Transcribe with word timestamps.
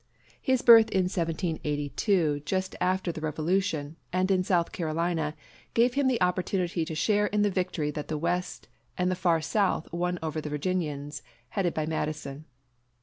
His 0.41 0.63
birth 0.63 0.89
in 0.89 1.03
1782 1.03 2.39
just 2.43 2.75
after 2.81 3.11
the 3.11 3.21
Revolution, 3.21 3.97
and 4.11 4.31
in 4.31 4.43
South 4.43 4.71
Carolina, 4.71 5.35
gave 5.75 5.93
him 5.93 6.07
the 6.07 6.19
opportunity 6.23 6.83
to 6.85 6.95
share 6.95 7.27
in 7.27 7.43
the 7.43 7.51
victory 7.51 7.91
that 7.91 8.07
the 8.07 8.17
West 8.17 8.67
and 8.97 9.11
the 9.11 9.15
far 9.15 9.41
South 9.41 9.93
won 9.93 10.17
over 10.23 10.41
the 10.41 10.49
Virginians, 10.49 11.21
headed 11.49 11.75
by 11.75 11.85
Madison. 11.85 12.45